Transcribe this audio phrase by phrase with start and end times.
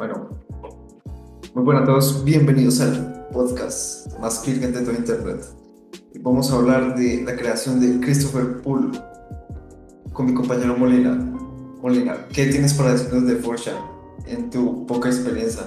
[0.00, 0.30] Bueno,
[1.52, 5.44] muy buenas a todos, bienvenidos al podcast más clic de todo Internet.
[6.20, 8.98] Vamos a hablar de la creación de Christopher Poole
[10.14, 11.16] con mi compañero Molina.
[11.82, 13.76] Molina, ¿qué tienes para decirnos de Fortune
[14.24, 15.64] en tu poca experiencia?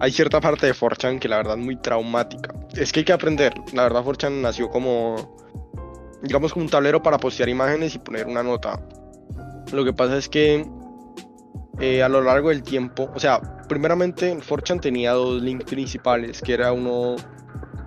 [0.00, 2.54] Hay cierta parte de Fortune que la verdad es muy traumática.
[2.74, 3.54] Es que hay que aprender.
[3.72, 5.16] La verdad Fortune nació como,
[6.22, 8.78] digamos, como un tablero para postear imágenes y poner una nota.
[9.72, 10.83] Lo que pasa es que
[11.80, 16.54] eh, a lo largo del tiempo, o sea, primeramente 4chan tenía dos links principales, que
[16.54, 17.16] era uno,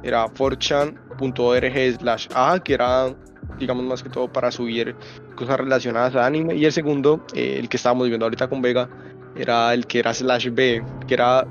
[0.03, 3.15] era 4chan.org slash a, que era,
[3.59, 4.95] digamos, más que todo para subir
[5.35, 8.89] cosas relacionadas a anime, y el segundo, eh, el que estábamos viendo ahorita con Vega,
[9.35, 11.47] era el que era slash b, que era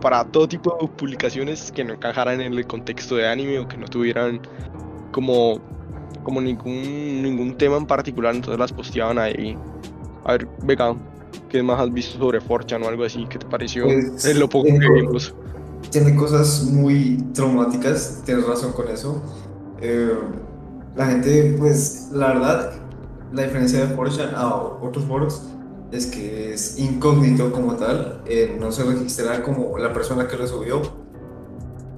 [0.00, 3.76] para todo tipo de publicaciones que no encajaran en el contexto de anime o que
[3.76, 4.40] no tuvieran
[5.10, 5.60] como,
[6.22, 9.56] como ningún, ningún tema en particular, entonces las posteaban ahí.
[10.24, 10.94] A ver, Vega,
[11.48, 13.26] ¿Qué más has visto sobre Forchan o algo así?
[13.28, 15.34] ¿Qué te pareció Pues, en lo poco tiene, que vimos?
[15.90, 19.22] tiene cosas muy traumáticas, tienes razón con eso.
[19.78, 20.12] Eh,
[20.94, 22.72] la gente, pues, la verdad,
[23.32, 25.54] la diferencia de Fortune a otros foros
[25.90, 30.46] es que es incógnito como tal, eh, no se registra como la persona que lo
[30.46, 30.82] subió.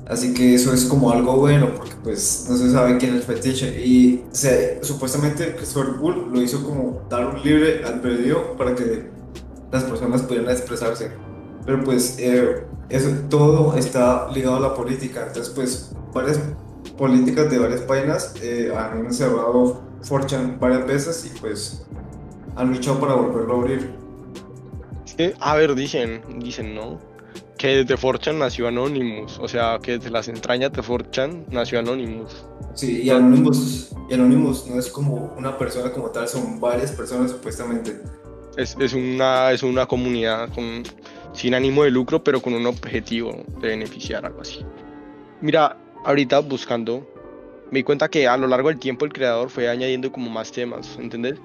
[0.05, 3.23] Así que eso es como algo bueno porque pues no se sabe quién es el
[3.37, 8.75] fetiche y o sea, supuestamente Christopher Poole lo hizo como dar un libre albedrío para
[8.75, 9.12] que
[9.73, 11.11] las personas pudieran expresarse.
[11.67, 15.25] Pero pues eh, eso, todo está ligado a la política.
[15.27, 16.41] Entonces pues varias
[16.97, 21.85] políticas de varias páginas eh, han cerrado Forchan varias veces y pues
[22.57, 23.95] han luchado para volverlo a abrir.
[25.17, 26.99] Que, a ver, dicen, dicen, ¿no?
[27.57, 32.45] Que desde Forchan nació Anonymous, o sea, que desde las entrañas de Forchan nació Anonymous.
[32.75, 37.31] Sí, y Anonymous, y Anonymous no es como una persona como tal, son varias personas
[37.31, 38.01] supuestamente.
[38.57, 40.83] Es, es, una, es una comunidad con,
[41.33, 44.61] sin ánimo de lucro, pero con un objetivo de beneficiar, algo así.
[45.41, 47.07] Mira, ahorita buscando,
[47.71, 50.53] me di cuenta que a lo largo del tiempo el creador fue añadiendo como más
[50.53, 51.39] temas, ¿entendés?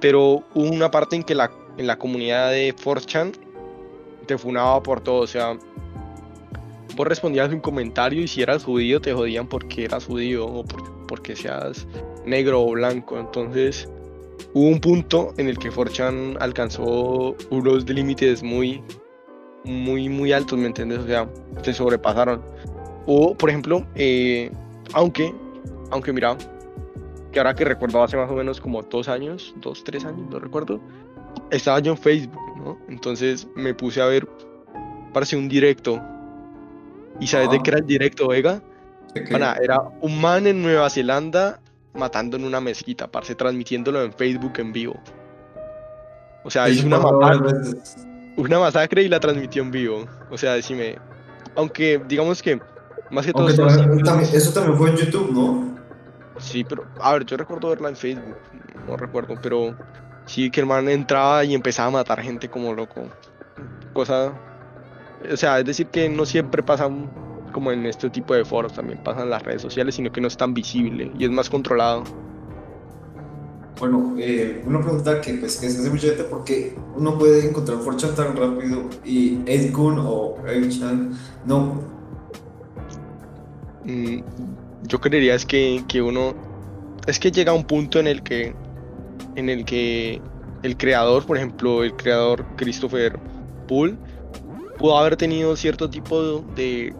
[0.00, 3.32] Pero hubo una parte en que la, en la comunidad de 4chan
[4.26, 5.56] te funaba por todo, o sea,
[6.94, 11.06] vos respondías un comentario y si eras judío te jodían porque eras judío o por,
[11.06, 11.86] porque seas
[12.24, 13.88] negro o blanco, entonces
[14.54, 18.82] hubo un punto en el que 4chan alcanzó unos límites muy,
[19.64, 21.00] muy, muy altos, ¿me entiendes?
[21.00, 21.28] O sea,
[21.62, 22.42] se sobrepasaron.
[23.06, 24.50] O, por ejemplo, eh,
[24.92, 25.34] aunque,
[25.90, 26.36] aunque mira,
[27.32, 30.38] que ahora que recuerdo hace más o menos como dos años, dos, tres años, no
[30.38, 30.80] recuerdo,
[31.50, 32.78] estaba yo en Facebook, ¿no?
[32.88, 34.28] Entonces me puse a ver,
[35.12, 36.00] parece un directo.
[37.20, 38.62] ¿Y sabes de qué era el directo, Vega?
[39.10, 39.36] Okay.
[39.62, 41.60] Era un man en Nueva Zelanda
[41.94, 45.00] matando en una mezquita, parce, transmitiéndolo en Facebook en vivo.
[46.44, 47.78] O sea, hizo una masacre,
[48.36, 50.06] una masacre y la transmitió en vivo.
[50.30, 50.98] O sea, decime,
[51.56, 52.60] aunque digamos que
[53.10, 53.46] más que todo...
[53.46, 55.78] Aunque también, eso también fue en YouTube, ¿no?
[56.38, 58.36] Sí, pero, a ver, yo recuerdo verla en Facebook,
[58.88, 59.76] no recuerdo, pero
[60.24, 63.02] sí que el man entraba y empezaba a matar gente como loco.
[63.92, 64.32] Cosa,
[65.30, 67.10] o sea, es decir que no siempre pasan
[67.52, 70.36] como en este tipo de foros, también pasan las redes sociales, sino que no es
[70.36, 72.04] tan visible y es más controlado.
[73.78, 77.78] Bueno, eh, una pregunta que pues que se hace mucha gente porque uno puede encontrar
[77.78, 81.12] 4chan tan rápido y 8kun o 8chan
[81.46, 81.80] no.
[83.84, 84.20] Mm,
[84.84, 86.34] yo creería es que, que uno
[87.06, 88.54] es que llega a un punto en el que
[89.34, 90.20] en el que
[90.62, 93.18] el creador, por ejemplo, el creador Christopher
[93.66, 93.96] Poole
[94.78, 96.94] pudo haber tenido cierto tipo de,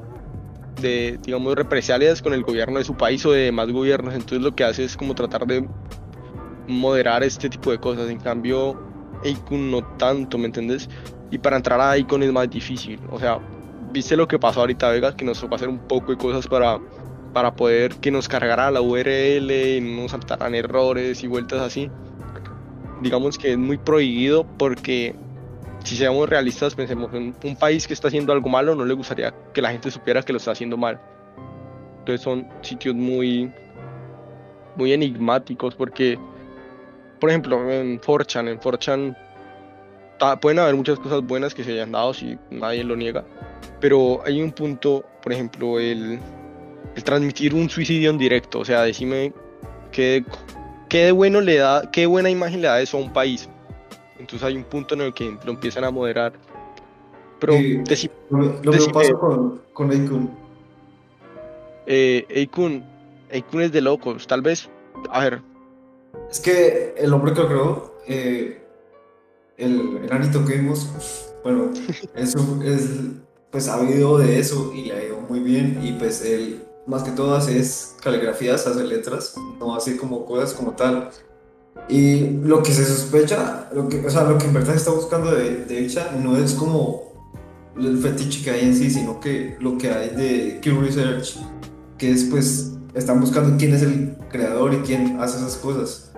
[0.80, 4.14] de, digamos, represalias con el gobierno de su país o de demás gobiernos.
[4.14, 5.66] Entonces lo que hace es como tratar de
[6.66, 8.08] moderar este tipo de cosas.
[8.10, 8.80] En cambio,
[9.24, 10.88] Aikun no tanto, ¿me entendés?
[11.30, 13.00] Y para entrar a Icon es más difícil.
[13.10, 13.38] O sea,
[13.92, 16.78] viste lo que pasó ahorita, Vega, que nos tocó hacer un poco de cosas para,
[17.32, 21.90] para poder que nos cargara la URL y no saltaran errores y vueltas así.
[23.00, 25.16] Digamos que es muy prohibido porque
[25.92, 29.34] si seamos realistas, pensemos en un país que está haciendo algo malo, no le gustaría
[29.52, 30.98] que la gente supiera que lo está haciendo mal.
[31.98, 33.52] Entonces son sitios muy,
[34.76, 36.18] muy enigmáticos porque,
[37.20, 42.14] por ejemplo, en 4chan, en 4chan pueden haber muchas cosas buenas que se hayan dado
[42.14, 43.22] si nadie lo niega,
[43.78, 46.18] pero hay un punto, por ejemplo, el,
[46.96, 49.34] el transmitir un suicidio en directo, o sea, decime
[49.90, 50.24] qué,
[50.88, 53.46] qué bueno le da, qué buena imagen le da eso a un país.
[54.22, 56.32] Entonces hay un punto en el que lo empiezan a moderar.
[57.40, 60.30] Pero Eh, deci- Lo, que pasó con, con 8kun.
[61.86, 62.84] eh, Aikun,
[63.32, 64.70] Aikun es de locos, tal vez,
[65.10, 65.42] a ver,
[66.30, 68.62] Es que el hombre que lo creó, eh,
[69.56, 70.88] el enanito que vimos,
[71.42, 71.72] bueno,
[72.14, 72.90] eso es,
[73.50, 77.02] pues ha habido de eso y le ha ido muy bien y pues él más
[77.02, 81.10] que todo hace es caligrafías, hace letras, no así como cosas como tal.
[81.88, 85.34] Y lo que se sospecha, lo que, o sea, lo que en verdad está buscando
[85.34, 87.12] de, de no es como
[87.76, 91.36] el fetiche que hay en sí, sino que lo que hay de Q Research,
[91.98, 96.12] que es pues, están buscando quién es el creador y quién hace esas cosas.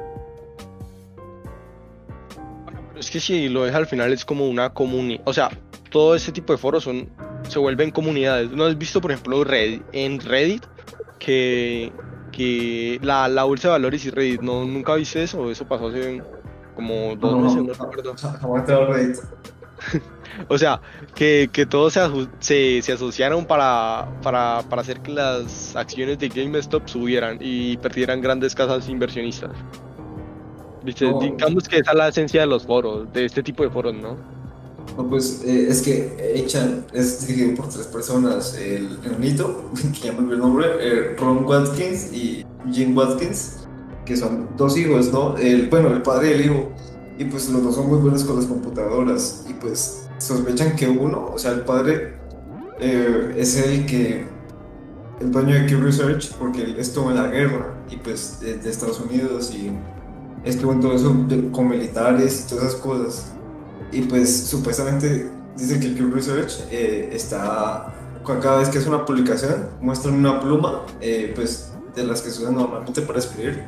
[2.98, 5.50] Es que si lo ves al final es como una comunidad, o sea,
[5.90, 7.08] todo ese tipo de foros son,
[7.48, 8.50] se vuelven comunidades.
[8.50, 10.64] ¿No has visto, por ejemplo, Reddit, en Reddit
[11.18, 11.92] que,
[12.34, 14.64] que la, la bolsa de valores y Reddit, ¿no?
[14.64, 15.50] ¿Nunca viste eso?
[15.50, 16.22] Eso pasó hace
[16.74, 18.14] como dos No, meses, no, recuerdo.
[18.40, 19.16] jamás te lo Reddit.
[20.48, 20.80] O sea,
[21.14, 22.00] que, que todos se,
[22.40, 28.20] se, se asociaron para, para, para hacer que las acciones de GameStop subieran y perdieran
[28.20, 29.52] grandes casas inversionistas.
[30.82, 31.06] ¿Viste?
[31.06, 31.18] No.
[31.18, 34.33] Digamos que esa es la esencia de los foros, de este tipo de foros, ¿no?
[34.96, 40.12] No, pues eh, es que Echan es dirigido por tres personas, el enanito, que ya
[40.12, 43.66] me el nombre, eh, Ron Watkins y Jim Watkins,
[44.04, 45.36] que son dos hijos, ¿no?
[45.36, 46.72] El, bueno, el padre y el hijo,
[47.18, 51.30] y pues los dos son muy buenos con las computadoras, y pues sospechan que uno,
[51.34, 52.14] o sea, el padre
[52.80, 54.26] eh, es el que,
[55.20, 59.00] el dueño de Q Research, porque él estuvo en la guerra, y pues de, Estados
[59.00, 59.72] Unidos, y
[60.44, 61.14] estuvo en todo eso
[61.52, 63.33] con militares y todas esas cosas.
[63.92, 67.94] Y pues supuestamente dice que el Q Research eh, está,
[68.24, 72.42] cada vez que es una publicación, muestran una pluma, eh, pues de las que se
[72.42, 73.64] usan normalmente para escribir,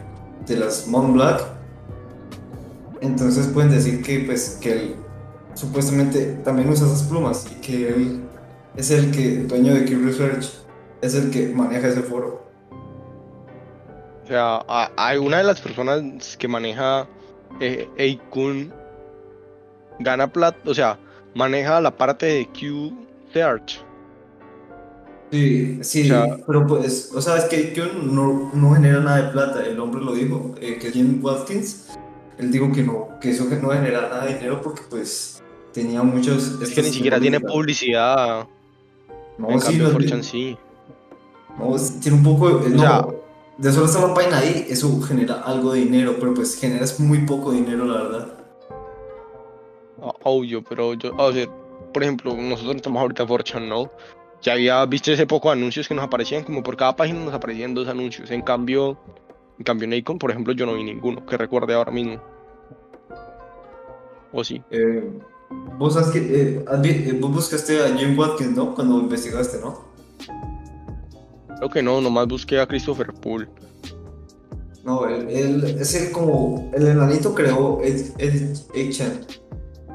[0.46, 1.42] de las Mont Black.
[3.00, 4.96] Entonces pueden decir que pues que él
[5.54, 8.22] supuestamente también usa esas plumas y que él
[8.76, 10.46] es el que, dueño de Q Research,
[11.00, 12.46] es el que maneja ese foro.
[14.24, 14.64] O sea,
[14.96, 17.06] hay una de las personas que maneja
[17.60, 18.72] eh, Eikun
[19.98, 20.98] gana plata, o sea,
[21.34, 22.92] maneja la parte de Q
[23.32, 23.82] Search.
[25.30, 29.22] Sí, sí, O sea- pero pues, o sea, es que Q no, no genera nada
[29.22, 31.88] de plata, el hombre lo dijo, eh, que Jim Watkins,
[32.38, 36.02] él dijo que no, que eso que no genera nada de dinero porque pues tenía
[36.02, 36.60] muchos...
[36.62, 38.46] Es que ni siquiera tiene publicidad.
[39.36, 40.56] No, en sí, cambio, no, 4chan sí.
[41.58, 43.06] no, sí, tiene un poco, no, sea-
[43.58, 47.18] de solo estar la página ahí, eso genera algo de dinero, pero pues generas muy
[47.26, 48.35] poco dinero, la verdad.
[50.00, 51.48] O- Obvio, pero yo, a ver,
[51.92, 53.90] por ejemplo, nosotros estamos ahorita en 4chan, ¿no?
[54.42, 57.74] Ya había visto ese poco anuncios que nos aparecían, como por cada página nos aparecían
[57.74, 58.30] dos anuncios.
[58.30, 58.98] En cambio,
[59.58, 62.20] en cambio en Icon, por ejemplo, yo no vi ninguno que recuerde ahora mismo.
[64.32, 64.62] O sí.
[64.70, 65.10] Eh,
[65.78, 68.74] vos sabes que, eh, eh, vos buscaste a Jim Watkins, ¿no?
[68.74, 69.86] Cuando investigaste, ¿no?
[71.56, 73.48] Creo que no, nomás busqué a Christopher Poole.
[74.84, 79.26] No, él, él es el como el enanito creó el, el 8chan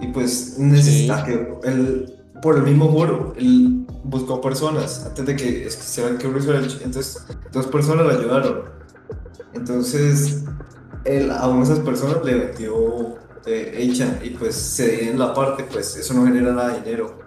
[0.01, 5.69] y pues necesita que él por el mismo foro él buscó personas antes de que
[5.69, 8.63] se el Q Research entonces dos personas le ayudaron.
[9.53, 10.44] Entonces
[11.06, 13.15] él a una de esas personas le vendió
[13.45, 16.81] eh, 8chan y pues se divide en la parte pues eso no genera nada de
[16.81, 17.19] dinero.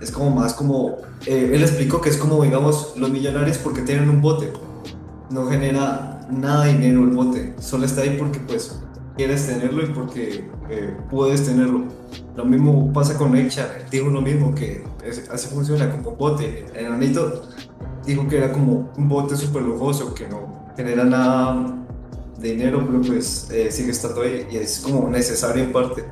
[0.00, 4.08] Es como más como eh, él explicó que es como digamos los millonarios porque tienen
[4.10, 4.52] un bote.
[5.30, 8.78] No genera nada de dinero el bote, solo está ahí porque pues
[9.18, 11.84] quieres tenerlo y porque eh, puedes tenerlo.
[12.36, 16.66] Lo mismo pasa con Echa, dijo lo mismo, que es- así funciona como bote.
[16.74, 17.42] El enanito
[18.06, 21.74] dijo que era como un bote súper lujoso, que no genera nada
[22.38, 26.04] de dinero, pero pues eh, sigue estando ahí y es como necesario en parte.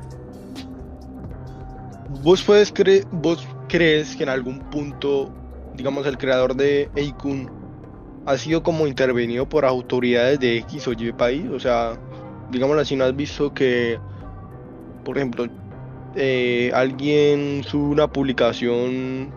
[2.23, 5.29] ¿Vos, puedes cre- ¿Vos crees que en algún punto,
[5.77, 7.49] digamos, el creador de Eikun
[8.25, 11.45] ha sido como intervenido por autoridades de X o Y país?
[11.53, 11.97] O sea,
[12.51, 13.99] digámoslo así, ¿no has visto que,
[15.03, 15.47] por ejemplo,
[16.15, 19.29] eh, alguien sube una publicación,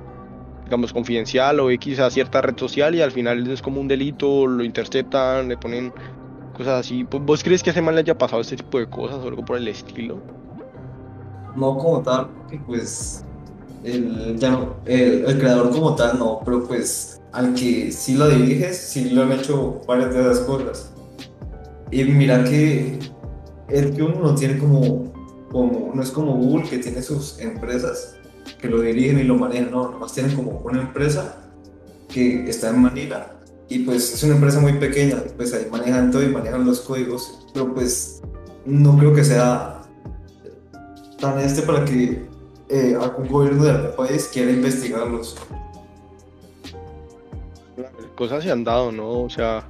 [0.64, 4.46] digamos, confidencial o X a cierta red social y al final es como un delito,
[4.46, 5.92] lo interceptan, le ponen
[6.56, 7.02] cosas así?
[7.04, 9.28] ¿Vos- ¿Vos crees que a ese man le haya pasado este tipo de cosas o
[9.28, 10.18] algo por el estilo?
[11.56, 13.24] No como tal, porque pues
[13.82, 18.28] el, ya no- el, el creador como tal no, pero pues al que sí lo
[18.28, 20.92] diriges, sí lo han hecho varias de esas cosas.
[21.90, 22.98] Y mira que
[23.98, 25.12] uno no tiene como,
[25.50, 28.16] como, no es como Google que tiene sus empresas
[28.60, 31.50] que lo dirigen y lo manejan, no, nomás tienen como una empresa
[32.08, 36.24] que está en Manila y pues es una empresa muy pequeña, pues ahí manejan todo
[36.24, 38.20] y manejan los códigos, pero pues
[38.66, 39.82] no creo que sea
[41.20, 42.26] tan este para que
[42.68, 45.36] eh, algún gobierno de algún país quiera investigarlos.
[48.16, 49.22] cosas se han dado, ¿no?
[49.22, 49.64] O sea,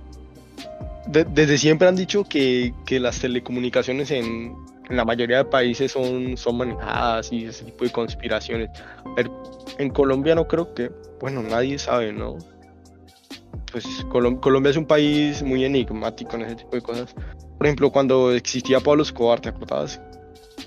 [1.10, 4.54] de- desde siempre han dicho que, que las telecomunicaciones en,
[4.88, 8.70] en la mayoría de países son, son manejadas y ese tipo de conspiraciones.
[9.16, 9.42] Pero
[9.78, 10.90] en Colombia no creo que,
[11.20, 12.36] bueno, nadie sabe, ¿no?
[13.72, 17.14] Pues Colombia es un país muy enigmático en ese tipo de cosas.
[17.56, 20.00] Por ejemplo, cuando existía Pablo Escobar, ¿te acordabas?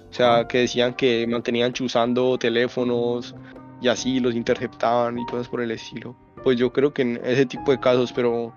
[0.10, 3.36] O sea, que decían que mantenían chuzando teléfonos
[3.82, 6.16] y así los interceptaban y cosas por el estilo.
[6.44, 8.54] Pues yo creo que en ese tipo de casos, pero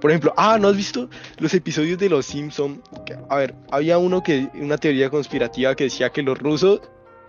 [0.00, 2.82] por ejemplo, ah, ¿no has visto los episodios de Los Simpson?
[3.28, 6.80] A ver, había uno que, una teoría conspirativa que decía que los rusos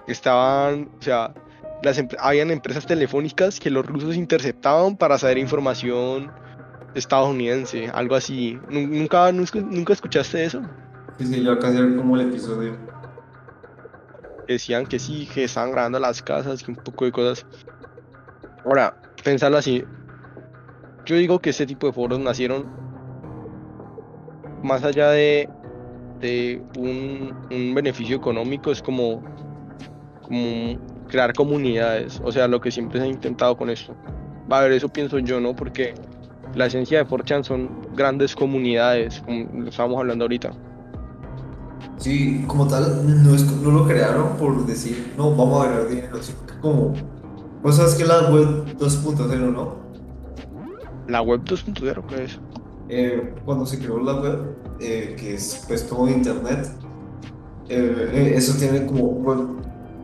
[0.07, 1.33] estaban, o sea,
[1.81, 6.31] las habían empresas telefónicas que los rusos interceptaban para saber información
[6.93, 8.59] estadounidense, algo así.
[8.69, 10.61] ¿Nunca, nunca, escuchaste eso?
[11.17, 12.77] Sí, sí, yo acá como el episodio.
[14.47, 17.45] Decían que sí, que estaban grabando las casas, que un poco de cosas.
[18.65, 19.83] Ahora, pensarlo así,
[21.09, 22.67] yo digo que ese tipo de foros nacieron
[24.61, 25.49] más allá de,
[26.77, 29.23] un, beneficio económico, es como,
[31.07, 33.95] crear comunidades, o sea, lo que siempre se ha intentado con esto.
[34.51, 35.55] A ver, eso pienso yo, ¿no?
[35.55, 35.95] Porque
[36.53, 40.51] la esencia de 4 son grandes comunidades, como lo estábamos hablando ahorita.
[41.97, 46.21] Sí, como tal, no, es, no lo crearon por decir, no, vamos a ganar dinero,
[46.21, 46.93] sino como,
[47.63, 49.88] pues sabes que la web 2.0, ¿no?
[51.09, 52.39] ¿La web 2.0 qué es?
[52.87, 56.69] Eh, cuando se creó la web, eh, que es pues todo internet,
[57.67, 59.39] eh, eso tiene como web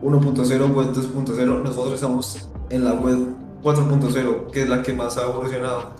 [0.02, 3.18] 1.0, web 2.0, nosotros estamos en la web
[3.62, 5.94] 4.0, que es la que más ha evolucionado.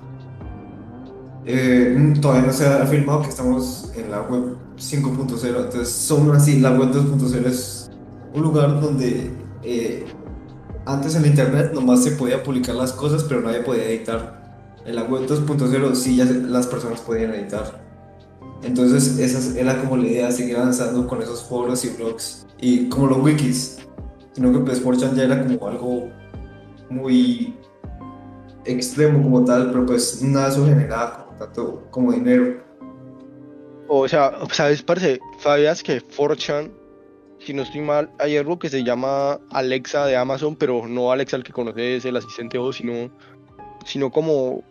[2.21, 6.73] todavía no se ha afirmado que estamos en la web 5.0, entonces son así, la
[6.73, 7.93] web 2.0 es
[8.35, 9.31] un lugar donde
[10.85, 14.46] antes en internet nomás se podía publicar las cosas, pero nadie podía editar
[14.87, 17.85] en la web 2.0 sí ya las personas podían editar.
[18.63, 23.09] Entonces esa era como la idea, seguir avanzando con esos foros y blogs y como
[23.09, 23.79] los wikis.
[24.33, 26.11] Sino que pues 4 ya era como algo
[26.91, 27.57] muy
[28.65, 32.63] extremo como tal, pero pues nada de eso generaba como tanto como dinero.
[33.89, 35.21] O sea, ¿sabes, parce?
[35.41, 36.71] ¿Sabías que 4chan,
[37.39, 41.37] si no estoy mal, hay algo que se llama Alexa de Amazon, pero no Alexa
[41.37, 43.11] el que conoces, el asistente o sino,
[43.85, 44.65] sino como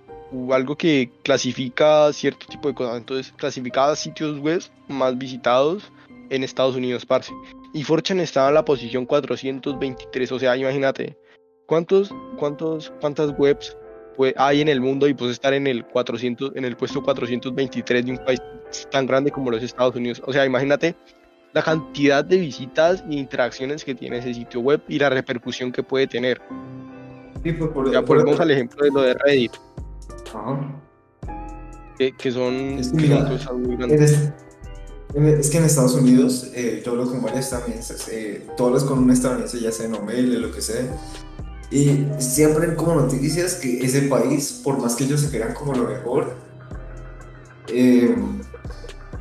[0.51, 2.97] algo que clasifica cierto tipo de cosas.
[2.97, 5.91] Entonces, clasificaba sitios web más visitados
[6.29, 7.33] en Estados Unidos, parce.
[7.73, 11.17] Y Fortune estaba en la posición 423, o sea, imagínate,
[11.65, 13.75] ¿cuántos, cuántos, cuántas webs
[14.37, 18.11] hay en el mundo y pues estar en el 400, en el puesto 423 de
[18.11, 18.39] un país
[18.89, 20.21] tan grande como los Estados Unidos?
[20.25, 20.95] O sea, imagínate
[21.53, 25.83] la cantidad de visitas e interacciones que tiene ese sitio web y la repercusión que
[25.83, 26.41] puede tener.
[27.41, 29.51] Pues, por, ya al ejemplo de lo de Reddit.
[31.97, 33.05] Que, son es que,
[35.39, 38.99] Es, que en Estados Unidos, eh, yo hablo con varios estadounidenses, eh, tú hablas con
[38.99, 40.83] un estadounidense, ya sea en Omele, lo que sea,
[41.71, 45.73] y siempre hay como noticias que ese país, por más que ellos se crean como
[45.73, 46.35] lo mejor,
[47.69, 48.13] eh,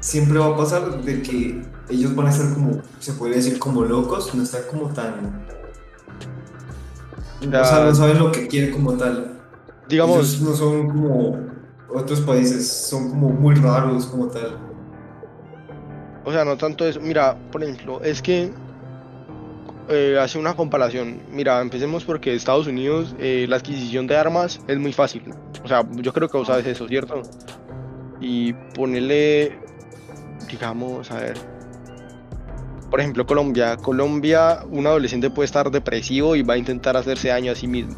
[0.01, 3.85] siempre va a pasar de que ellos van a estar como, se podría decir, como
[3.85, 5.45] locos, no están como tan...
[7.39, 9.34] O sea, no saben lo que quieren como tal
[9.89, 10.41] digamos...
[10.41, 11.55] no son como
[11.95, 14.59] otros países, son como muy raros como tal.
[16.25, 17.01] O sea, no tanto eso.
[17.01, 18.51] Mira, por ejemplo, es que
[19.89, 21.21] eh, hace una comparación.
[21.31, 25.23] Mira, empecemos porque Estados Unidos, eh, la adquisición de armas es muy fácil.
[25.63, 27.23] O sea, yo creo que vos sabes eso, ¿cierto?
[28.21, 29.59] Y ponerle,
[30.51, 31.37] digamos, a ver.
[32.91, 33.77] Por ejemplo, Colombia.
[33.77, 37.97] Colombia, un adolescente puede estar depresivo y va a intentar hacerse daño a sí mismo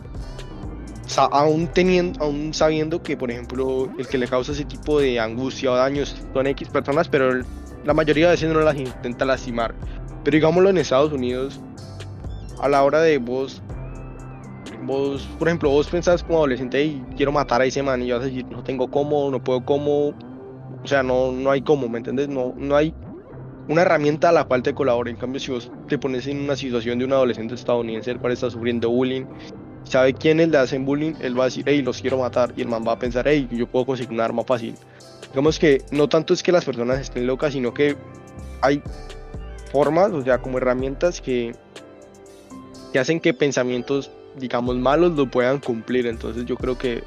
[1.17, 5.71] aún, teniendo, aún sabiendo que, por ejemplo, el que le causa ese tipo de angustia
[5.73, 7.43] o daños son X personas, pero
[7.85, 9.75] la mayoría de veces no las intenta lastimar.
[10.25, 11.61] Pero digámoslo en Estados Unidos,
[12.61, 13.63] a la hora de vos,
[14.83, 18.23] vos, por ejemplo, vos pensás como adolescente y quiero matar a ese man y vas
[18.23, 21.99] a decir, no tengo cómo, no puedo cómo, o sea, no, no hay cómo, ¿me
[21.99, 22.29] entiendes?
[22.29, 22.93] No, no hay
[23.69, 25.11] una herramienta a la cual te colabore.
[25.11, 28.33] En cambio, si vos te pones en una situación de un adolescente estadounidense el cual
[28.33, 29.25] está sufriendo bullying
[29.89, 32.53] sabe quiénes le hacen bullying, él va a decir, hey, los quiero matar.
[32.57, 34.75] Y el man va a pensar, hey, yo puedo conseguir un arma fácil.
[35.31, 37.97] Digamos que no tanto es que las personas estén locas, sino que
[38.63, 38.83] hay
[39.71, 41.55] formas, o sea, como herramientas que,
[42.93, 46.07] que hacen que pensamientos, digamos, malos lo puedan cumplir.
[46.07, 47.03] Entonces yo creo que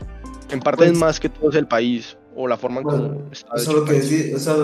[0.50, 3.22] en parte es pues más que todo es el país o la forma en como
[3.32, 3.56] está.
[3.56, 4.56] Eso lo que, o sea,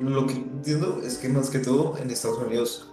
[0.00, 2.91] lo que entiendo es que más que todo en Estados Unidos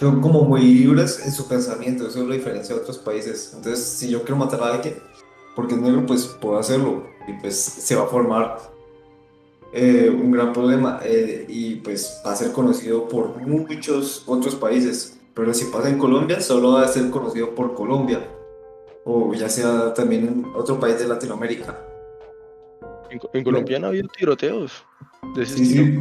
[0.00, 3.52] son como muy libres en su pensamiento, eso es la diferencia de otros países.
[3.54, 4.96] Entonces, si yo quiero matar a alguien
[5.56, 8.58] porque es negro, pues puedo hacerlo y pues se va a formar.
[9.72, 15.18] eh, un gran problema eh, y pues va a ser conocido por muchos otros países.
[15.34, 18.20] Pero si pasa en Colombia, solo va a ser conocido por Colombia
[19.04, 21.78] o ya sea también en otro país de Latinoamérica.
[23.10, 24.84] En, en Colombia han habido tiroteos
[25.34, 26.00] de ese Sí, sí,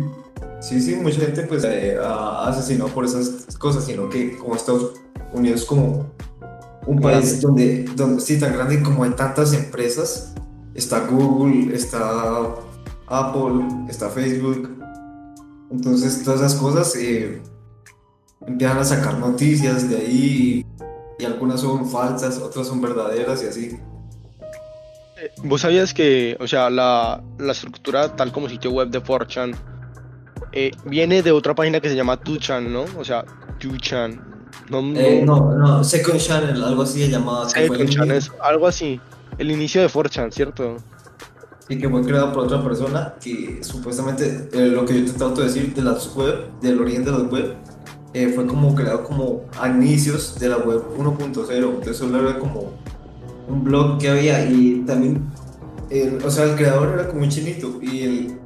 [0.61, 4.93] sí, sí, mucha gente pues eh, ha asesinado por esas cosas, sino que como Estados
[5.33, 6.11] Unidos como
[6.85, 10.33] un país donde, donde sí, tan grande como hay tantas empresas,
[10.73, 12.55] está Google, está
[13.07, 14.77] Apple, está Facebook,
[15.69, 17.41] entonces todas esas cosas eh,
[18.45, 20.65] empiezan a sacar noticias de ahí
[21.19, 23.79] y algunas son falsas, otras son verdaderas y así.
[25.43, 29.55] ¿Vos sabías que, o sea, la, la estructura tal como sitio web de 4chan
[30.51, 32.85] eh, viene de otra página que se llama 2chan, ¿no?
[32.99, 33.23] O sea,
[33.59, 34.19] 2chan.
[34.69, 38.05] No, Eh, no, no, no, Second Channel, algo así se llamaba, que fue el 2chan
[38.07, 38.99] inicio- es algo así.
[39.37, 40.77] El inicio de 4chan, ¿cierto?
[41.69, 45.41] y que fue creado por otra persona que supuestamente eh, lo que yo te trato
[45.41, 47.55] de decir de las web, del origen de las web,
[48.13, 52.71] eh, fue como creado como a inicios de la web 1.0, entonces solo era como
[53.47, 55.23] un blog que había y también,
[55.89, 58.37] el- o sea, el creador era como un chinito y el,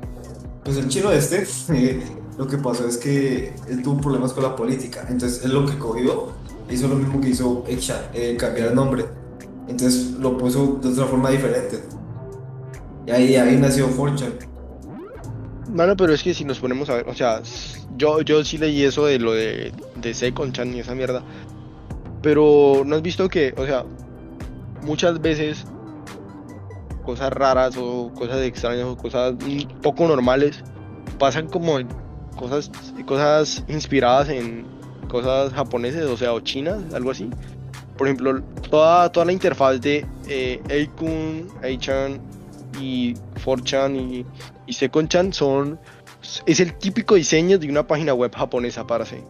[0.63, 2.01] pues el chino este, eh,
[2.37, 5.77] lo que pasó es que él tuvo problemas con la política, entonces él lo que
[5.77, 6.29] cogió
[6.69, 9.05] hizo lo mismo que hizo Echa, eh, cambiar el nombre,
[9.67, 11.79] entonces lo puso de otra forma diferente.
[13.07, 14.33] Y ahí, nació Fortune.
[15.73, 17.41] Mano, pero es que si nos ponemos a ver, o sea,
[17.97, 21.23] yo, yo sí leí eso de lo de, de Second-chan y esa mierda.
[22.21, 23.83] Pero no has visto que, o sea,
[24.83, 25.65] muchas veces
[27.03, 29.35] cosas raras o cosas extrañas o cosas
[29.81, 30.63] poco normales
[31.17, 31.79] pasan como
[32.35, 32.71] cosas,
[33.05, 34.65] cosas inspiradas en
[35.07, 37.29] cosas japoneses, o sea, o chinas, algo así.
[37.97, 42.19] Por ejemplo, toda, toda la interfaz de eh, Eikun, Eichan
[42.79, 44.25] y 4chan y,
[44.65, 45.79] y Second-chan son
[46.45, 49.23] es el típico diseño de una página web japonesa, parce.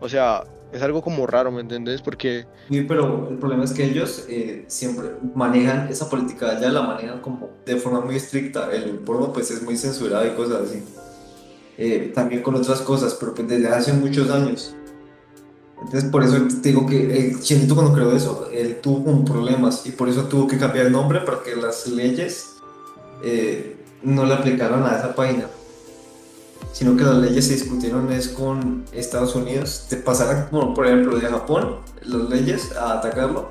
[0.00, 2.02] O sea, es algo como raro, ¿me entendés?
[2.02, 6.82] Porque Sí, pero el problema es que ellos eh, siempre manejan esa política, ya la
[6.82, 8.72] manejan como de forma muy estricta.
[8.72, 10.82] El porno pues es muy censurado y cosas así.
[11.76, 14.74] Eh, también con otras cosas, pero pues desde hace muchos años.
[15.84, 19.90] Entonces por eso digo que el Chinito cuando creó eso, él tuvo como problemas y
[19.90, 22.54] por eso tuvo que cambiar el nombre para que las leyes
[23.24, 25.46] eh, no le aplicaran a esa página.
[26.72, 29.86] Sino que las leyes se discutieron es con Estados Unidos.
[29.88, 33.50] Te pasaron, por ejemplo, de Japón, las leyes a atacarlo,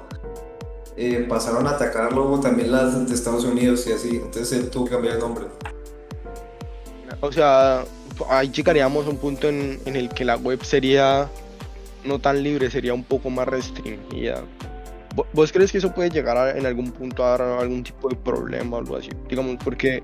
[0.97, 4.09] eh, pasaron a atacarlo también las de Estados Unidos y así.
[4.17, 5.45] Entonces él tuvo que cambiar el nombre.
[7.21, 7.83] O sea,
[8.29, 11.29] ahí llegaríamos a un punto en, en el que la web sería
[12.03, 14.43] no tan libre, sería un poco más restringida.
[15.15, 18.09] ¿Vo- ¿Vos crees que eso puede llegar a- en algún punto a dar algún tipo
[18.09, 19.09] de problema o algo así?
[19.29, 20.01] Digamos, porque,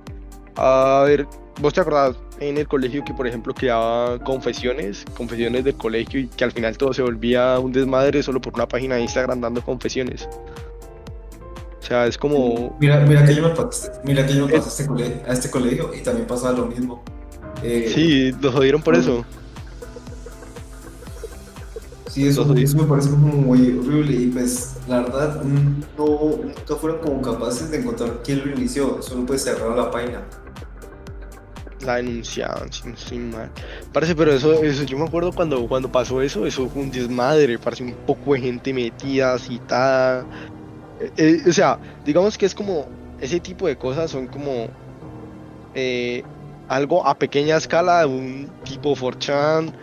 [0.56, 1.26] a ver,
[1.60, 6.28] ¿vos te acordás en el colegio que, por ejemplo, creaba confesiones, confesiones del colegio y
[6.28, 9.62] que al final todo se volvía un desmadre solo por una página de Instagram dando
[9.62, 10.28] confesiones?
[11.82, 12.76] O sea, es como...
[12.80, 15.34] Mira, mira que yo me pasé, mira que yo me pasé a este colegio, a
[15.34, 17.04] este colegio y también pasaba lo mismo.
[17.64, 19.26] Eh, Sí, los jodieron por eso.
[22.10, 27.00] Sí, eso, eso me parece como muy horrible y pues la verdad no, nunca fueron
[27.00, 30.24] como capaces de encontrar quién lo inició, solo pues cerraron la página.
[31.80, 33.52] La denunciaban, si no estoy mal.
[33.92, 37.60] Parece, pero eso, eso, yo me acuerdo cuando, cuando pasó eso, eso fue un desmadre,
[37.60, 40.28] parece un poco de gente metida, citada.
[41.00, 44.68] Eh, eh, o sea, digamos que es como, ese tipo de cosas son como
[45.74, 46.24] eh,
[46.68, 49.74] algo a pequeña escala, un tipo 4chan,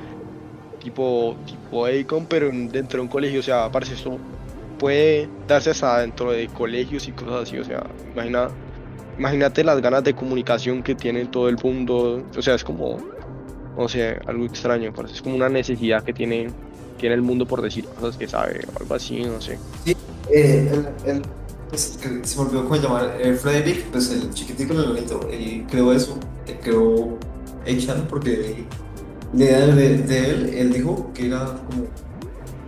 [0.79, 4.21] tipo, tipo Acon, pero en- dentro de un colegio, o sea, parece esto
[4.79, 8.53] puede darse hasta dentro de colegios y cosas así, o sea, imagina,
[9.19, 12.99] imagínate las ganas de comunicación que tiene todo el mundo, o sea, es como,
[13.77, 16.49] no sé, algo extraño, parece, es como una necesidad que tiene,
[16.99, 19.59] tiene el mundo por decir cosas que sabe, o algo así, no sé.
[20.31, 21.23] Eh, el,
[21.69, 25.93] pues, se me olvidó cómo llamar, eh, Frederick, pues el chiquitico, el bonito, él creó
[25.93, 27.19] eso, él creó
[27.63, 28.65] Achan porque
[29.33, 31.87] la idea de, de él, él dijo que era como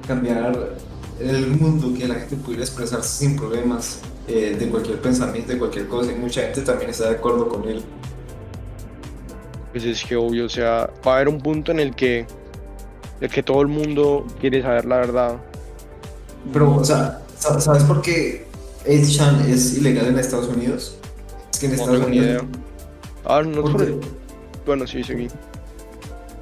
[0.07, 0.77] cambiar
[1.21, 5.87] el mundo, que la gente pudiera expresarse sin problemas eh, de cualquier pensamiento, de cualquier
[5.89, 7.83] cosa, y mucha gente también está de acuerdo con él.
[9.73, 12.27] Pues es que obvio, o sea, va a haber un punto en el que,
[13.21, 15.37] el que todo el mundo quiere saber la verdad.
[16.53, 18.47] Pero, o sea, sa- ¿sabes por qué
[18.87, 20.97] 8chan es ilegal en Estados Unidos?
[21.53, 22.27] Es que en Estados Unidos...
[22.27, 22.41] idea.
[23.25, 24.01] Ah, no por el-
[24.65, 25.29] Bueno, sí, seguí.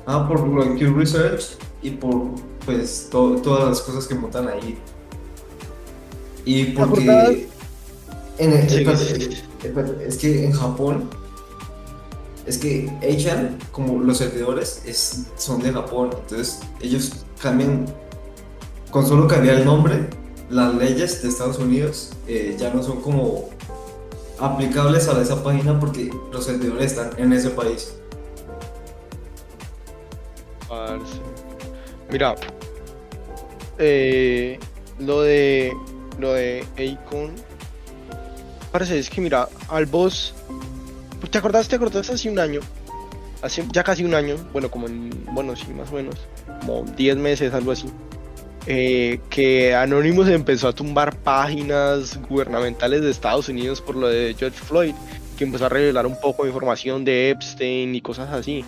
[0.06, 2.26] Ah, por lo Q Research y por
[2.64, 4.78] pues to- todas las cosas que montan ahí.
[6.44, 7.48] Y porque
[8.38, 9.42] en el- Sí, espérate, sí.
[9.62, 11.08] espérate, es que en Japón
[12.46, 17.86] es que Asian, como los servidores, es, son de Japón, entonces ellos cambian,
[18.90, 20.08] con solo cambiar el nombre,
[20.50, 23.48] las leyes de Estados Unidos eh, ya no son como
[24.38, 27.94] aplicables a esa página porque los servidores están en ese país.
[32.10, 32.34] Mira,
[33.78, 34.58] eh,
[34.98, 35.72] lo de
[36.18, 37.32] lo de Akon
[38.74, 40.34] parece es que mira al boss
[41.30, 41.68] ¿te acordás?
[41.68, 42.58] ¿te acordás hace un año?
[43.40, 46.16] hace ya casi un año bueno como en, bueno sí más o menos
[46.60, 47.88] como 10 meses algo así
[48.66, 54.58] eh, que Anonymous empezó a tumbar páginas gubernamentales de Estados Unidos por lo de George
[54.58, 54.94] Floyd
[55.38, 58.64] que empezó a revelar un poco de información de Epstein y cosas así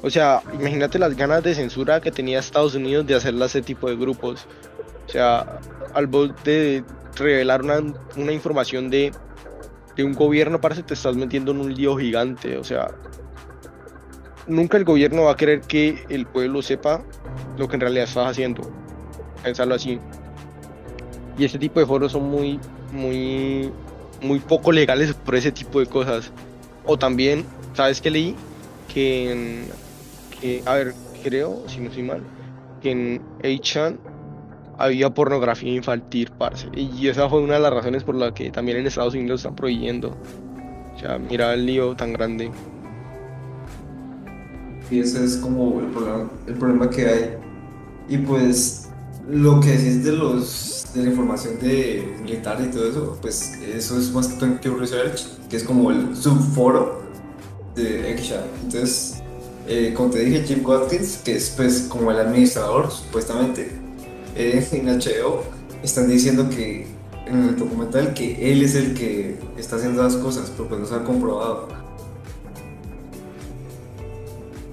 [0.00, 3.60] o sea, imagínate las ganas de censura que tenía Estados Unidos de hacerle a ese
[3.60, 4.46] tipo de grupos.
[5.06, 5.60] O sea,
[5.92, 6.08] al
[6.42, 6.84] de
[7.16, 7.82] revelar una,
[8.16, 9.12] una información de,
[10.02, 12.56] un gobierno, parece te estás metiendo en un lío gigante.
[12.58, 12.88] O sea,
[14.46, 17.02] nunca el gobierno va a querer que el pueblo sepa
[17.56, 18.62] lo que en realidad estás haciendo.
[19.42, 19.98] Pensarlo así.
[21.38, 22.60] Y ese tipo de foros son muy,
[22.92, 23.72] muy,
[24.22, 26.30] muy poco legales por ese tipo de cosas.
[26.84, 28.36] O también, ¿sabes qué leí?
[28.92, 29.64] Que
[30.66, 32.22] a ver, creo, si no estoy mal,
[32.82, 33.98] que en Achan
[34.80, 36.68] había pornografía infantil, parce.
[36.74, 39.54] Y esa fue una de las razones por la que también en Estados Unidos están
[39.54, 40.16] prohibiendo.
[40.94, 42.50] O sea, mira el lío tan grande.
[44.90, 47.30] Y ese es como el problema, el problema que hay.
[48.08, 48.88] Y pues
[49.28, 53.98] lo que decís de los de la información de militar y todo eso, pues eso
[53.98, 57.02] es más que Pew Research, que es como el subforo
[57.76, 58.44] de Achan.
[58.64, 59.22] Entonces,
[59.68, 63.79] eh, como te dije, Jim Watkins, que es pues como el administrador, supuestamente,
[64.36, 65.44] en HBO,
[65.82, 66.86] están diciendo que
[67.26, 70.86] en el documental que él es el que está haciendo las cosas, pero pues no
[70.86, 71.68] se ha comprobado.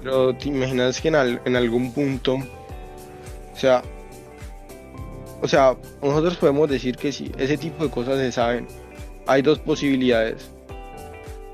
[0.02, 3.82] Pero te imaginas que en, en algún punto, o sea,
[5.40, 8.66] o sea, nosotros podemos decir que si ese tipo de cosas se saben,
[9.26, 10.48] hay dos posibilidades.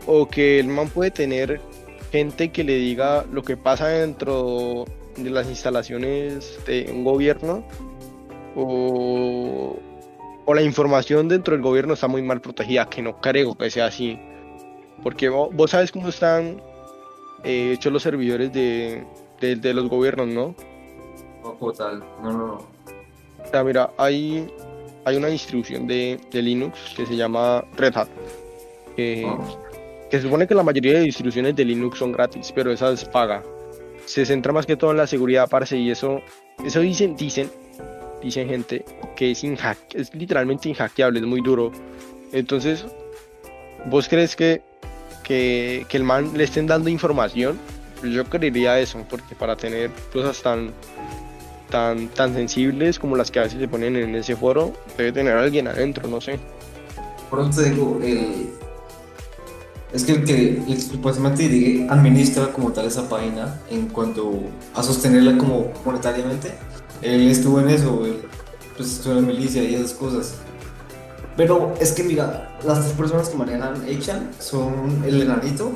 [0.06, 1.60] O que el man puede tener
[2.10, 4.84] gente que le diga lo que pasa dentro
[5.16, 7.64] de las instalaciones de un gobierno
[8.56, 9.76] o,
[10.46, 14.18] la información dentro del gobierno está muy mal protegida, que no creo que sea así.
[15.02, 16.60] Porque vos, sabes cómo están
[17.42, 19.04] eh, hechos los servidores de,
[19.40, 20.54] los gobiernos, ¿no?
[21.42, 22.54] No, tal, no, no, no.
[22.54, 24.46] O sea, mira, hay,
[25.04, 28.08] hay una distribución de, Linux que se llama Red Hat.
[29.26, 29.64] Ah
[30.14, 33.42] se supone que la mayoría de distribuciones de Linux son gratis, pero esa es paga.
[34.04, 36.20] Se centra más que todo en la seguridad, parce, y eso,
[36.64, 37.50] eso dicen, dicen,
[38.24, 38.84] dicen gente
[39.16, 39.44] que es,
[39.94, 41.70] es literalmente inhackeable, es muy duro.
[42.32, 42.84] Entonces,
[43.86, 44.62] ¿vos crees que,
[45.22, 47.58] que, que el man le estén dando información?
[48.02, 50.72] Yo creería eso, porque para tener cosas tan,
[51.70, 55.36] tan, tan sensibles como las que a veces se ponen en ese foro, debe tener
[55.36, 56.38] alguien adentro, no sé.
[57.30, 58.50] Por eso te digo, el,
[59.92, 64.32] es que el que supuestamente administra como tal esa página en cuanto
[64.74, 66.52] a sostenerla como monetariamente,
[67.04, 68.22] él estuvo en eso, él,
[68.76, 70.34] pues estuvo en la milicia y esas cosas.
[71.36, 75.72] Pero es que mira, las tres personas que manejan Achan son el enanito,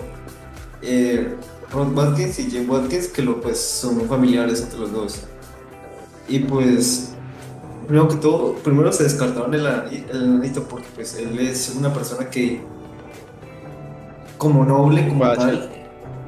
[0.82, 1.34] eh,
[1.72, 5.20] Rod Watkins y Jim Watkins, que lo, pues, son familiares entre los dos.
[6.28, 7.10] Y pues,
[7.86, 12.28] primero que todo, primero se descartaron el, el enanito porque pues él es una persona
[12.28, 12.60] que
[14.36, 15.77] como noble, como tal.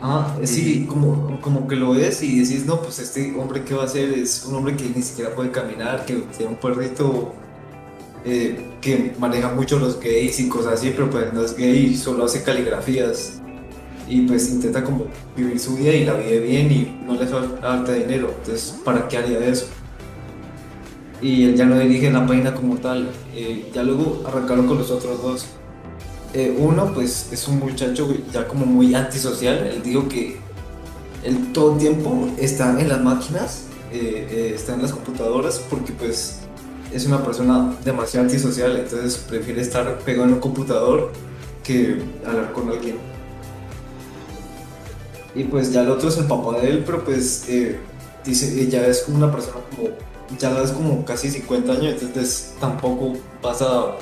[0.02, 3.82] Ah, sí, como, como que lo ves y decís, no, pues este hombre que va
[3.82, 7.34] a hacer es un hombre que ni siquiera puede caminar, que tiene un perrito
[8.24, 12.24] eh, que maneja mucho los gays y cosas así, pero pues no es gay, solo
[12.24, 13.42] hace caligrafías.
[14.08, 15.04] Y pues intenta como
[15.36, 19.18] vivir su vida y la vive bien y no le falta dinero, entonces ¿para qué
[19.18, 19.66] haría eso?
[21.20, 24.90] Y él ya no dirige la página como tal, eh, ya luego arrancaron con los
[24.90, 25.46] otros dos
[26.32, 29.66] eh, uno, pues es un muchacho ya como muy antisocial.
[29.66, 30.38] Él dijo que
[31.24, 35.92] él todo el tiempo está en las máquinas, eh, eh, está en las computadoras, porque
[35.92, 36.38] pues
[36.92, 41.10] es una persona demasiado antisocial, entonces prefiere estar pegado en un computador
[41.64, 42.96] que hablar con alguien.
[45.34, 47.46] Y pues ya el otro es el papá de él, pero pues
[48.24, 49.88] dice, ya es como una persona como,
[50.38, 53.96] ya es como casi 50 años, entonces tampoco pasa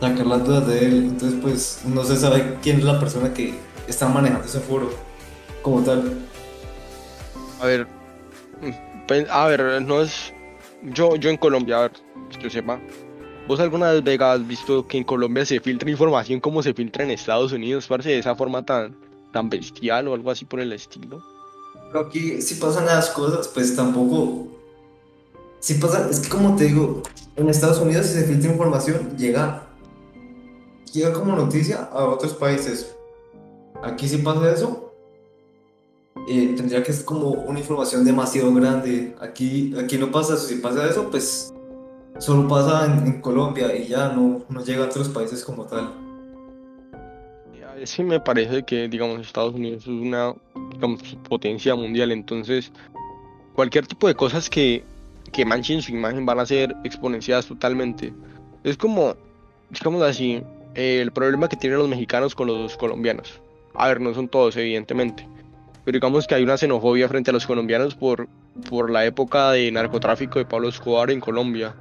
[0.00, 0.94] sacar las dudas de él.
[1.10, 3.54] Entonces, pues no se sabe quién es la persona que
[3.86, 4.90] está manejando ese foro
[5.62, 6.18] como tal.
[7.60, 7.86] A ver,
[9.06, 10.32] pues, a ver, no es.
[10.82, 11.92] Yo, yo en Colombia, a ver,
[12.30, 12.80] que yo sepa.
[13.48, 17.10] ¿Vos alguna vez, has visto que en Colombia se filtra información como se filtra en
[17.10, 18.96] Estados Unidos, parece de esa forma tan,
[19.32, 21.20] tan bestial o algo así por el estilo.
[21.88, 24.46] Pero aquí si pasan las cosas, pues tampoco...
[25.58, 27.02] Si pasa, es que como te digo,
[27.36, 29.66] en Estados Unidos si se filtra información, llega,
[30.92, 32.94] llega como noticia a otros países.
[33.82, 34.92] Aquí si pasa eso,
[36.28, 39.14] eh, tendría que ser como una información demasiado grande.
[39.20, 41.52] Aquí, aquí no pasa eso, si pasa eso, pues
[42.18, 45.90] solo pasa en, Colombia y ya no, no llega a otros países como tal.
[47.84, 50.34] Sí me parece que, digamos, Estados Unidos es una,
[51.28, 52.70] potencia mundial, entonces
[53.54, 54.84] cualquier tipo de cosas que,
[55.32, 58.12] que manchen su imagen van a ser exponenciadas totalmente.
[58.64, 59.14] Es como,
[59.70, 60.42] digamos así,
[60.74, 63.40] el problema que tienen los mexicanos con los colombianos.
[63.74, 65.26] A ver, no son todos, evidentemente.
[65.84, 68.28] Pero digamos que hay una xenofobia frente a los colombianos por,
[68.68, 71.74] por la época de narcotráfico de Pablo Escobar en Colombia.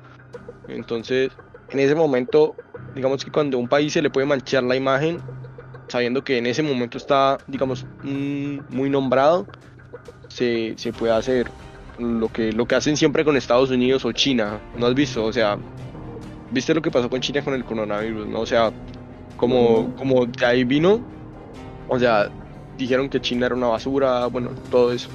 [0.67, 1.31] Entonces,
[1.69, 2.55] en ese momento,
[2.95, 5.19] digamos que cuando un país se le puede manchar la imagen,
[5.87, 9.47] sabiendo que en ese momento está, digamos, mm, muy nombrado,
[10.27, 11.49] se, se puede hacer
[11.97, 14.59] lo que, lo que hacen siempre con Estados Unidos o China.
[14.77, 15.25] ¿No has visto?
[15.25, 15.57] O sea,
[16.51, 18.27] ¿viste lo que pasó con China con el coronavirus?
[18.27, 18.41] ¿no?
[18.41, 18.71] O sea,
[19.37, 21.01] como, como de ahí vino,
[21.87, 22.29] o sea,
[22.77, 25.09] dijeron que China era una basura, bueno, todo eso.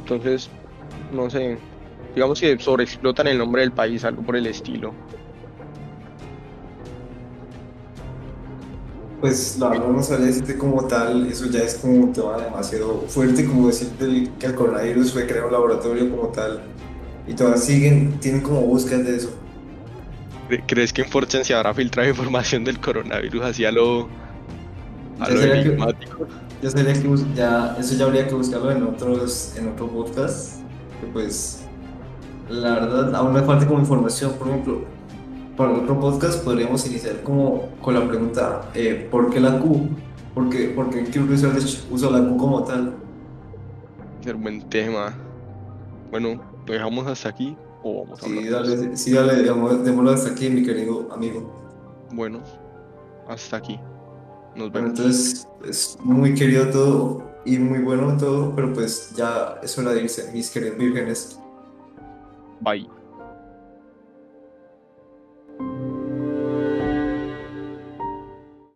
[0.00, 0.50] Entonces,
[1.12, 1.58] no sé,
[2.14, 4.92] digamos que sobreexplotan el nombre del país, algo por el estilo.
[9.20, 13.04] Pues la verdad no sabría decirte como tal, eso ya es como un tema demasiado
[13.08, 16.62] fuerte, como decirte que el coronavirus fue creado en un laboratorio como tal,
[17.26, 19.43] y todavía siguen, tienen como búsquedas de eso.
[20.48, 24.08] ¿Cre- ¿Crees que en 4chan se habrá filtrado información del coronavirus hacia lo,
[25.20, 26.26] a Ya lo que- enigmático?
[26.62, 30.60] Ya que ya, eso ya habría que buscarlo en otros, en otro podcast,
[31.00, 31.62] que pues
[32.48, 34.84] la verdad aún me falta como información, por ejemplo,
[35.58, 39.88] para otro podcast podríamos iniciar como con la pregunta, eh, ¿por qué la Q?
[40.34, 42.94] ¿Por qué, por qué Q Research usa la Q como tal?
[44.24, 45.12] Es un buen tema.
[46.10, 50.48] Bueno, ¿lo dejamos hasta aquí o vamos a Sí, dale, sí, dale, démoslo hasta aquí,
[50.50, 51.50] mi querido amigo.
[52.12, 52.40] Bueno,
[53.28, 53.78] hasta aquí.
[54.56, 54.98] Nos Bueno, vemos.
[54.98, 60.02] entonces es muy querido todo y muy bueno todo, pero pues ya es hora de
[60.02, 61.38] irse, mis queridos vírgenes.
[62.60, 62.88] Bye.